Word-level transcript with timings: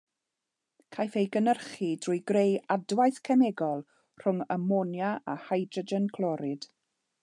Caiff 0.95 1.17
ei 1.21 1.27
gynhyrchu 1.35 1.89
drwy 2.05 2.17
greu 2.33 2.57
adwaith 2.77 3.21
cemegol 3.31 3.87
rhwng 4.23 4.43
amonia 4.57 5.15
a 5.35 5.41
hydrogen 5.49 6.15
clorid. 6.19 6.69